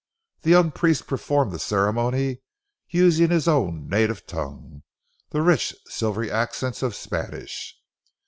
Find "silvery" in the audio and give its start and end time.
5.89-6.31